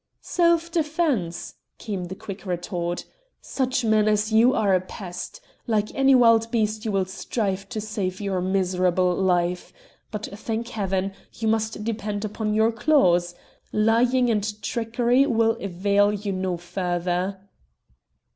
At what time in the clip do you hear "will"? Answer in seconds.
6.91-7.05, 15.27-15.55